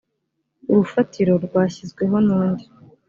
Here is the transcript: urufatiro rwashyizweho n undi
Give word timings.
urufatiro 0.71 1.33
rwashyizweho 1.45 2.15
n 2.25 2.27
undi 2.39 2.65